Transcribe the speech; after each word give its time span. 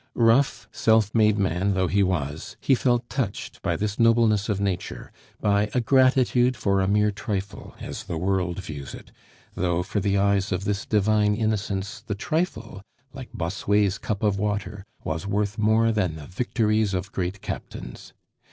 Rough, 0.15 0.67
self 0.71 1.13
made 1.13 1.37
man 1.37 1.75
though 1.75 1.85
he 1.85 2.01
was, 2.01 2.57
he 2.59 2.73
felt 2.73 3.07
touched 3.07 3.61
by 3.61 3.75
this 3.75 3.99
nobleness 3.99 4.49
of 4.49 4.59
nature, 4.59 5.11
by 5.39 5.69
a 5.75 5.79
gratitude 5.79 6.57
for 6.57 6.81
a 6.81 6.87
mere 6.87 7.11
trifle, 7.11 7.75
as 7.79 8.05
the 8.05 8.17
world 8.17 8.63
views 8.63 8.95
it; 8.95 9.11
though 9.53 9.83
for 9.83 9.99
the 9.99 10.17
eyes 10.17 10.51
of 10.51 10.63
this 10.63 10.87
divine 10.87 11.35
innocence 11.35 12.01
the 12.01 12.15
trifle, 12.15 12.81
like 13.13 13.29
Bossuet's 13.31 13.99
cup 13.99 14.23
of 14.23 14.39
water, 14.39 14.85
was 15.03 15.27
worth 15.27 15.59
more 15.59 15.91
than 15.91 16.15
the 16.15 16.25
victories 16.25 16.95
of 16.95 17.11
great 17.11 17.39
captains. 17.41 18.11